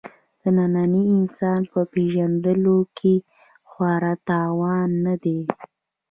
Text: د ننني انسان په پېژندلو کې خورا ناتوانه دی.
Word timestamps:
د 0.41 0.43
ننني 0.57 1.03
انسان 1.15 1.59
په 1.71 1.79
پېژندلو 1.91 2.77
کې 2.97 3.15
خورا 3.69 4.13
ناتوانه 4.29 5.13
دی. 5.23 5.39